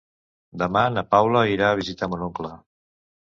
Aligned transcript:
Demà 0.61 0.81
na 0.93 1.03
Paula 1.11 1.43
irà 1.57 1.69
a 1.73 1.77
visitar 1.81 2.09
mon 2.13 2.23
oncle. 2.31 2.53